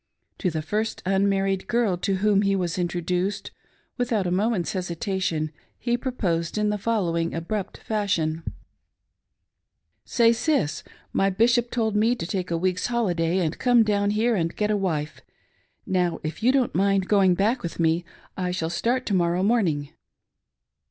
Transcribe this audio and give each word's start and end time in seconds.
To 0.39 0.49
the 0.49 0.63
first 0.63 1.03
unmarried 1.05 1.67
girl 1.67 1.95
to 1.95 2.15
whom 2.15 2.41
he 2.41 2.55
was 2.55 2.79
introduced, 2.79 3.51
without 3.99 4.25
a 4.25 4.31
moment's 4.31 4.73
hesitation 4.73 5.51
he 5.77 5.95
proposed 5.95 6.57
in 6.57 6.71
|he 6.71 6.77
following 6.79 7.35
abrupt 7.35 7.77
fashion:" 7.77 8.41
Say, 10.03 10.33
sis! 10.33 10.83
My 11.13 11.29
bishop 11.29 11.69
told 11.69 11.95
me 11.95 12.15
to 12.15 12.25
take 12.25 12.49
a 12.49 12.57
week's 12.57 12.87
holiday, 12.87 13.45
and 13.45 13.55
Gome 13.59 13.83
down 13.83 14.09
here 14.09 14.35
and 14.35 14.55
get 14.55 14.71
a 14.71 14.75
wife. 14.75 15.21
Now, 15.85 16.19
if 16.23 16.41
you 16.41 16.51
don't 16.51 16.73
mind 16.73 17.07
going 17.07 17.35
back 17.35 17.61
with 17.61 17.79
me, 17.79 18.03
I 18.35 18.49
shall 18.49 18.71
start 18.71 19.05
to 19.05 19.13
morrow 19.13 19.43
morning." 19.43 19.93